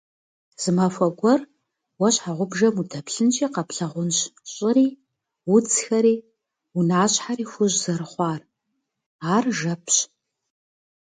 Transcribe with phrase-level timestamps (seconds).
[0.61, 1.41] Зы махуэ гуэр
[1.99, 4.19] уэ щхьэгъубжэм удэплъынщи къэплъагъунщ
[4.51, 4.87] щӏыри,
[5.55, 6.15] удзхэри,
[6.77, 8.41] унащхьэри хужь зэрыхъуар,
[9.33, 9.97] ар жэпщ.